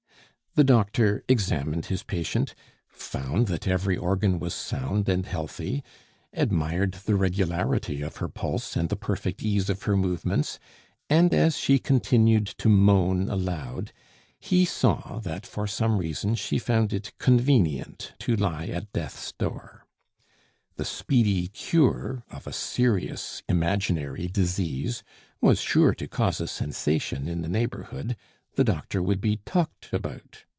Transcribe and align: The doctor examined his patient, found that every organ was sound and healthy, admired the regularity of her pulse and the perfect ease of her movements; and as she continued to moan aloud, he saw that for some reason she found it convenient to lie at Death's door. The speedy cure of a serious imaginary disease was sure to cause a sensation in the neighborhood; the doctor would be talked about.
The 0.53 0.65
doctor 0.65 1.23
examined 1.29 1.85
his 1.85 2.03
patient, 2.03 2.55
found 2.89 3.47
that 3.47 3.69
every 3.69 3.95
organ 3.95 4.37
was 4.37 4.53
sound 4.53 5.07
and 5.07 5.25
healthy, 5.25 5.81
admired 6.33 6.91
the 7.05 7.15
regularity 7.15 8.01
of 8.01 8.17
her 8.17 8.27
pulse 8.27 8.75
and 8.75 8.89
the 8.89 8.97
perfect 8.97 9.41
ease 9.43 9.69
of 9.69 9.83
her 9.83 9.95
movements; 9.95 10.59
and 11.09 11.33
as 11.33 11.57
she 11.57 11.79
continued 11.79 12.45
to 12.57 12.67
moan 12.67 13.29
aloud, 13.29 13.93
he 14.41 14.65
saw 14.65 15.19
that 15.19 15.45
for 15.47 15.67
some 15.67 15.97
reason 15.99 16.35
she 16.35 16.59
found 16.59 16.91
it 16.91 17.13
convenient 17.17 18.11
to 18.19 18.35
lie 18.35 18.67
at 18.67 18.91
Death's 18.91 19.31
door. 19.31 19.85
The 20.75 20.83
speedy 20.83 21.47
cure 21.47 22.25
of 22.29 22.45
a 22.45 22.51
serious 22.51 23.41
imaginary 23.47 24.27
disease 24.27 25.01
was 25.39 25.61
sure 25.61 25.93
to 25.95 26.09
cause 26.09 26.41
a 26.41 26.45
sensation 26.47 27.29
in 27.29 27.41
the 27.41 27.47
neighborhood; 27.47 28.17
the 28.55 28.63
doctor 28.65 29.01
would 29.01 29.21
be 29.21 29.37
talked 29.37 29.87
about. 29.93 30.43